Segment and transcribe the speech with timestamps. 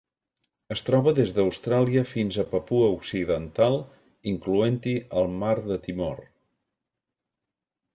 [0.75, 3.79] Es troba des d'Austràlia fins a Papua Occidental,
[4.35, 6.29] incloent-hi el mar de Timor.